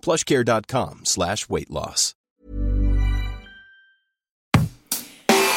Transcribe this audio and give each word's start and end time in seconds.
plushcare.com 0.00 1.00
slash 1.04 1.48
weight 1.48 1.70
loss. 1.70 2.14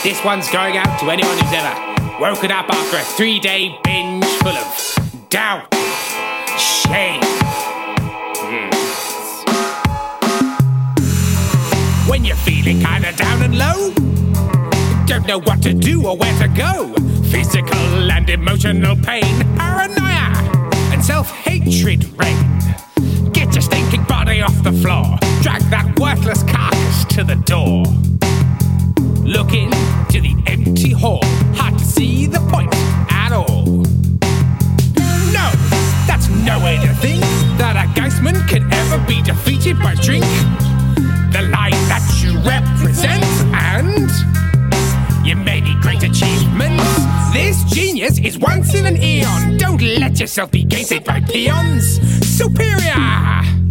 This 0.04 0.22
one's 0.26 0.50
going 0.52 0.76
out 0.76 1.00
to 1.00 1.10
anyone 1.10 1.38
who's 1.38 1.54
ever 1.54 1.94
woken 2.20 2.52
up 2.52 2.70
after 2.70 2.98
a 2.98 3.02
three 3.02 3.40
day 3.40 3.74
binge 3.84 4.26
full 4.26 4.52
of 4.52 5.30
doubt, 5.30 5.74
shame. 6.60 7.22
When 12.10 12.26
you're 12.26 12.36
feeling 12.36 12.82
kinda 12.84 13.14
down 13.14 13.42
and 13.44 13.58
low, 13.58 13.94
don't 15.06 15.26
know 15.26 15.40
what 15.40 15.62
to 15.64 15.74
do 15.74 16.06
or 16.06 16.18
where 16.18 16.38
to 16.42 16.48
go. 16.50 16.94
Physical 17.32 18.12
and 18.12 18.30
emotional 18.30 18.96
pain, 18.98 19.24
paranoia, 19.58 20.34
and 20.92 21.04
self 21.04 21.32
hatred 21.32 22.04
reign. 22.20 22.44
The 24.64 24.72
floor, 24.72 25.18
drag 25.42 25.62
that 25.64 26.00
worthless 26.00 26.42
carcass 26.44 27.04
to 27.06 27.24
the 27.26 27.36
door. 27.36 27.84
Look 29.22 29.54
into 29.54 30.22
the 30.22 30.42
empty 30.48 30.92
hall, 30.92 31.20
hard 31.54 31.78
to 31.78 31.84
see 31.84 32.28
the 32.28 32.40
point 32.50 32.74
at 33.12 33.34
all. 33.34 33.66
No, 35.36 35.48
that's 36.08 36.30
no 36.48 36.64
way 36.64 36.78
to 36.78 36.94
think 36.96 37.22
that 37.60 37.76
a 37.76 38.00
Geistman 38.00 38.48
can 38.48 38.72
ever 38.72 39.06
be 39.06 39.22
defeated 39.22 39.78
by 39.80 39.96
drink. 39.96 40.24
The 41.34 41.42
light 41.52 41.76
that 41.92 42.08
you 42.24 42.40
represent, 42.40 43.26
and 43.54 44.10
you 45.28 45.36
may 45.36 45.60
need 45.60 45.82
great 45.82 46.04
achievements. 46.04 46.84
This 47.34 47.66
genius 47.66 48.18
is 48.20 48.38
once 48.38 48.74
in 48.76 48.86
an 48.86 48.96
eon. 48.96 49.58
Don't 49.58 49.82
let 49.82 50.22
yourself 50.22 50.52
be 50.52 50.64
gated 50.64 51.04
by 51.04 51.20
peons. 51.20 52.00
Superior 52.26 53.63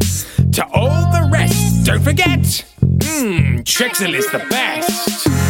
to 0.52 0.66
all 0.72 1.10
the 1.12 1.28
rest. 1.32 1.84
Don't 1.86 2.02
forget, 2.02 2.38
mmm, 2.38 3.62
Trexel 3.64 4.14
is 4.14 4.30
the 4.30 4.38
best. 4.50 5.41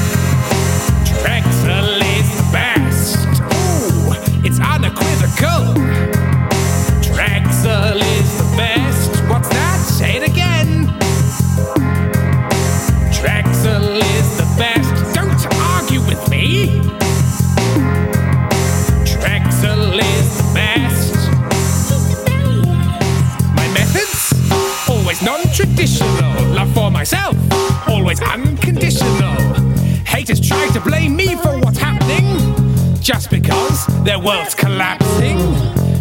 Their 34.04 34.18
world's 34.18 34.54
collapsing. 34.54 35.38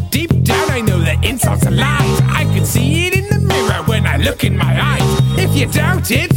Deep 0.10 0.30
down, 0.44 0.70
I 0.70 0.82
know 0.82 1.00
that 1.00 1.24
insults 1.24 1.66
are 1.66 1.72
lies. 1.72 2.22
I 2.22 2.44
can 2.54 2.66
see 2.66 3.08
it 3.08 3.18
in 3.18 3.28
the 3.28 3.40
mirror 3.40 3.84
when 3.86 4.06
I 4.06 4.18
look 4.18 4.44
in 4.44 4.58
my 4.58 4.74
eyes. 4.82 5.02
If 5.38 5.56
you 5.56 5.68
doubt 5.68 6.12
it, 6.12 6.32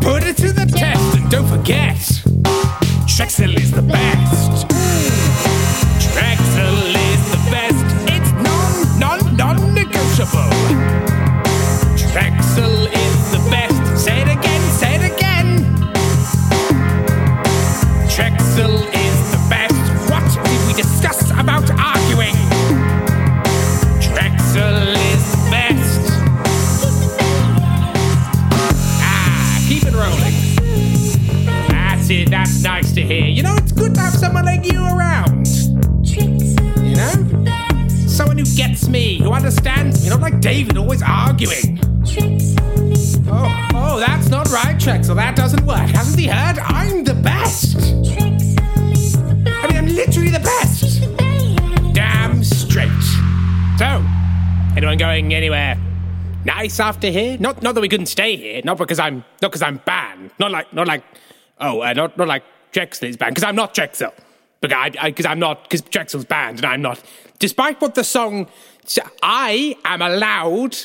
put 0.00 0.22
it 0.24 0.36
to 0.38 0.52
the 0.52 0.66
test 0.66 1.16
and 1.16 1.30
don't 1.30 1.46
forget 1.46 1.96
Trexel 3.06 3.56
is 3.56 3.70
the 3.70 3.82
best. 3.82 4.15
You 32.18 33.42
know, 33.42 33.54
it's 33.56 33.72
good 33.72 33.94
to 33.94 34.00
have 34.00 34.14
someone 34.14 34.44
like 34.44 34.64
you 34.64 34.82
around. 34.82 35.46
You 36.02 36.96
know? 36.96 37.44
Someone 38.06 38.38
who 38.38 38.44
gets 38.56 38.88
me, 38.88 39.18
who 39.18 39.32
understands 39.32 40.02
me, 40.02 40.08
not 40.08 40.20
like 40.20 40.40
David 40.40 40.78
always 40.78 41.02
arguing. 41.02 41.78
Oh, 43.28 43.68
oh, 43.74 43.98
that's 43.98 44.28
not 44.28 44.48
right, 44.48 44.76
Trexel. 44.76 45.16
That 45.16 45.36
doesn't 45.36 45.66
work. 45.66 45.88
Hasn't 45.90 46.18
he 46.18 46.26
heard? 46.26 46.58
I'm 46.58 47.04
the 47.04 47.14
best. 47.14 47.76
I 47.76 49.66
mean, 49.66 49.76
I'm 49.76 49.86
literally 49.86 50.30
the 50.30 50.40
best. 50.40 51.02
Damn 51.94 52.42
straight. 52.42 52.88
So, 53.78 54.04
anyone 54.76 54.96
going 54.96 55.34
anywhere 55.34 55.78
nice 56.44 56.80
after 56.80 57.08
here? 57.08 57.36
Not, 57.38 57.62
not 57.62 57.74
that 57.74 57.80
we 57.80 57.88
couldn't 57.88 58.06
stay 58.06 58.36
here. 58.36 58.62
Not 58.64 58.78
because 58.78 58.98
I'm, 58.98 59.24
not 59.42 59.50
because 59.50 59.62
I'm 59.62 59.78
banned. 59.84 60.30
Not 60.38 60.50
like, 60.50 60.72
not 60.72 60.86
like, 60.86 61.02
oh, 61.60 61.82
uh, 61.82 61.92
not, 61.92 62.16
not 62.16 62.28
like 62.28 62.44
Trexel 62.72 63.08
is 63.08 63.16
banned. 63.16 63.34
Because 63.34 63.46
I'm 63.46 63.56
not 63.56 63.74
Trexel. 63.74 64.12
Because 64.60 65.26
I, 65.26 65.30
I'm 65.30 65.38
not, 65.38 65.64
because 65.64 65.82
Trexel's 65.82 66.24
banned 66.24 66.58
and 66.58 66.66
I'm 66.66 66.82
not. 66.82 67.02
Despite 67.38 67.80
what 67.80 67.94
the 67.94 68.04
song, 68.04 68.48
I 69.22 69.76
am 69.84 70.02
allowed 70.02 70.76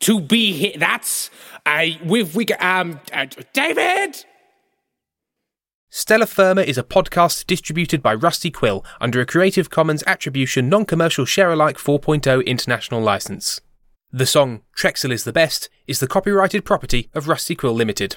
to 0.00 0.20
be 0.20 0.52
here. 0.52 0.72
That's 0.76 1.30
uh, 1.64 1.86
with 2.04 2.34
we 2.34 2.46
um 2.46 3.00
uh, 3.12 3.26
David. 3.52 4.24
Stellar 5.88 6.26
Firma 6.26 6.62
is 6.62 6.78
a 6.78 6.82
podcast 6.82 7.46
distributed 7.46 8.02
by 8.02 8.14
Rusty 8.14 8.50
Quill 8.50 8.82
under 9.00 9.20
a 9.20 9.26
Creative 9.26 9.68
Commons 9.68 10.02
Attribution 10.06 10.68
Non 10.68 10.86
Commercial 10.86 11.26
Share 11.26 11.52
Alike 11.52 11.76
4.0 11.76 12.46
international 12.46 13.02
license. 13.02 13.60
The 14.10 14.26
song 14.26 14.62
Trexel 14.76 15.12
is 15.12 15.24
the 15.24 15.32
Best 15.32 15.68
is 15.86 16.00
the 16.00 16.06
copyrighted 16.06 16.64
property 16.64 17.10
of 17.14 17.28
Rusty 17.28 17.54
Quill 17.54 17.74
Limited. 17.74 18.16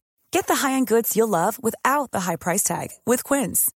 Get 0.31 0.47
the 0.47 0.55
high-end 0.55 0.87
goods 0.87 1.15
you'll 1.17 1.27
love 1.27 1.61
without 1.61 2.11
the 2.11 2.21
high 2.21 2.37
price 2.37 2.63
tag 2.63 2.91
with 3.05 3.23
Quince. 3.23 3.71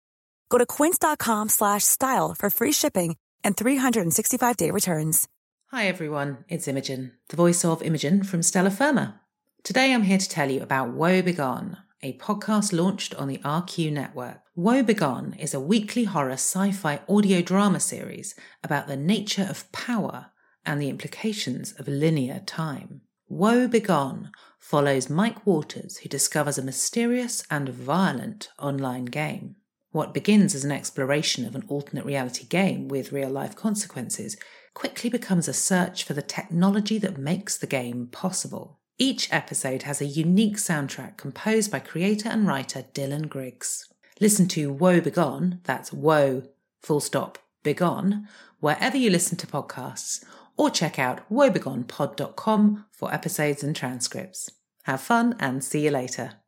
Go 0.49 0.57
to 0.57 0.65
quince.com/style 0.65 2.35
for 2.37 2.49
free 2.49 2.73
shipping 2.73 3.15
and 3.43 3.55
365-day 3.55 4.69
returns. 4.71 5.27
Hi 5.71 5.87
everyone, 5.87 6.43
it's 6.49 6.67
Imogen, 6.67 7.13
the 7.29 7.37
voice 7.37 7.63
of 7.63 7.81
Imogen 7.81 8.23
from 8.23 8.43
Stellar 8.43 8.69
Firma. 8.69 9.21
Today 9.63 9.93
I'm 9.93 10.03
here 10.03 10.17
to 10.17 10.27
tell 10.27 10.51
you 10.51 10.61
about 10.61 10.89
Woe 10.89 11.21
Begone, 11.21 11.77
a 12.03 12.17
podcast 12.17 12.73
launched 12.73 13.15
on 13.15 13.29
the 13.29 13.37
RQ 13.37 13.93
network. 13.93 14.41
Woe 14.53 14.83
Begone 14.83 15.33
is 15.39 15.53
a 15.53 15.59
weekly 15.61 16.03
horror 16.03 16.33
sci 16.33 16.73
fi 16.73 16.99
audio 17.07 17.41
drama 17.41 17.79
series 17.79 18.35
about 18.61 18.87
the 18.87 18.97
nature 18.97 19.47
of 19.49 19.71
power 19.71 20.31
and 20.65 20.81
the 20.81 20.89
implications 20.89 21.71
of 21.79 21.87
linear 21.87 22.41
time. 22.45 23.01
Woe 23.31 23.65
Begone 23.65 24.29
follows 24.59 25.09
Mike 25.09 25.47
Waters, 25.47 25.99
who 25.99 26.09
discovers 26.09 26.57
a 26.57 26.61
mysterious 26.61 27.45
and 27.49 27.69
violent 27.69 28.49
online 28.59 29.05
game. 29.05 29.55
What 29.91 30.13
begins 30.13 30.53
as 30.53 30.65
an 30.65 30.71
exploration 30.73 31.45
of 31.45 31.55
an 31.55 31.63
alternate 31.69 32.03
reality 32.03 32.45
game 32.45 32.89
with 32.89 33.13
real 33.13 33.29
life 33.29 33.55
consequences 33.55 34.35
quickly 34.73 35.09
becomes 35.09 35.47
a 35.47 35.53
search 35.53 36.03
for 36.03 36.13
the 36.13 36.21
technology 36.21 36.97
that 36.97 37.17
makes 37.17 37.57
the 37.57 37.67
game 37.67 38.07
possible. 38.07 38.81
Each 38.97 39.31
episode 39.31 39.83
has 39.83 40.01
a 40.01 40.05
unique 40.05 40.57
soundtrack 40.57 41.15
composed 41.15 41.71
by 41.71 41.79
creator 41.79 42.27
and 42.27 42.45
writer 42.45 42.83
Dylan 42.93 43.29
Griggs. 43.29 43.87
Listen 44.19 44.49
to 44.49 44.73
Woe 44.73 44.99
Begone, 44.99 45.61
that's 45.63 45.93
Woe, 45.93 46.43
full 46.81 46.99
stop, 46.99 47.37
Begone, 47.63 48.27
wherever 48.59 48.97
you 48.97 49.09
listen 49.09 49.37
to 49.37 49.47
podcasts, 49.47 50.21
or 50.61 50.69
check 50.69 50.99
out 50.99 51.27
woebegonepod.com 51.31 52.85
for 52.91 53.11
episodes 53.11 53.63
and 53.63 53.75
transcripts. 53.75 54.47
Have 54.83 55.01
fun 55.01 55.35
and 55.39 55.63
see 55.63 55.85
you 55.85 55.89
later. 55.89 56.40